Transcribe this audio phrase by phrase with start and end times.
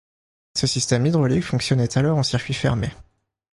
[0.57, 2.89] Ce système hydraulique fonctionnait alors en circuit fermé.